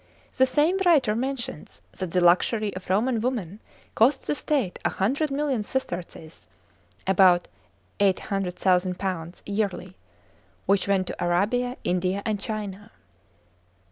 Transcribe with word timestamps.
The 0.37 0.47
same 0.47 0.79
writer 0.83 1.15
mentions 1.15 1.79
that 1.91 2.09
the 2.09 2.21
luxury 2.21 2.75
of 2.75 2.89
Roman 2.89 3.21
women 3.21 3.59
cost 3.93 4.25
the 4.25 4.33
state 4.33 4.79
a 4.83 4.89
hundred 4.89 5.29
million 5.29 5.61
sesterces 5.61 6.47
(about 7.05 7.47
£800,000) 7.99 9.41
yearly, 9.45 9.95
which 10.65 10.87
went 10.87 11.05
to 11.05 11.23
Arabia, 11.23 11.77
India, 11.83 12.23
and 12.25 12.39
China. 12.41 12.89